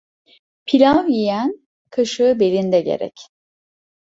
[0.65, 3.15] Pilav yiyen, kaşığı belinde gerek.